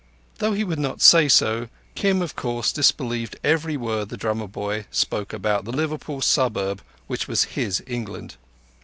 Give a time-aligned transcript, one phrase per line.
[0.39, 4.87] Though he would not say so, Kim of course disbelieved every word the drummer boy
[4.89, 8.35] spoke about the Liverpool suburb which was his England.